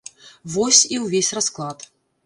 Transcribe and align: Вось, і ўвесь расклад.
Вось, 0.53 0.81
і 0.95 1.03
ўвесь 1.05 1.33
расклад. 1.41 1.91